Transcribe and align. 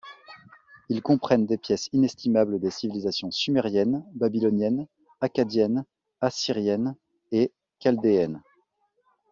Ils 0.89 1.03
comprennent 1.03 1.45
des 1.45 1.59
pièces 1.59 1.87
inestimables 1.93 2.59
des 2.59 2.71
civilisations 2.71 3.29
sumérienne, 3.29 4.03
babylonienne, 4.15 4.87
akkadienne, 5.19 5.85
assyrienne 6.21 6.95
et 7.31 7.51
chaldéenne. 7.79 8.41